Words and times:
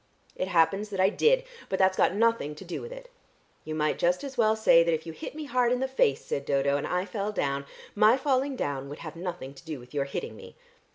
"It 0.35 0.47
happens 0.47 0.89
that 0.89 0.99
I 0.99 1.09
did, 1.09 1.43
but 1.69 1.77
that's 1.77 1.95
got 1.95 2.15
nothing 2.15 2.55
to 2.55 2.65
do 2.65 2.81
with 2.81 2.91
it." 2.91 3.11
"You 3.63 3.75
might 3.75 3.99
just 3.99 4.23
as 4.23 4.35
well 4.35 4.55
say 4.55 4.81
that 4.83 4.95
if 4.95 5.05
you 5.05 5.13
hit 5.13 5.35
me 5.35 5.43
hard 5.45 5.71
in 5.71 5.79
the 5.79 5.87
face," 5.87 6.25
said 6.25 6.43
Dodo, 6.43 6.75
"and 6.75 6.87
I 6.87 7.05
fell 7.05 7.31
down, 7.31 7.67
my 7.93 8.17
falling 8.17 8.55
down 8.55 8.89
would 8.89 8.97
have 9.05 9.15
nothing 9.15 9.53
to 9.53 9.63
do 9.63 9.79
with 9.79 9.93
your 9.93 10.05
hitting 10.05 10.35
me." 10.35 10.55